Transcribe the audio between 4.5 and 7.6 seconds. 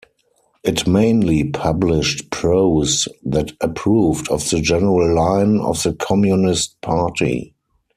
general line of the Communist Party.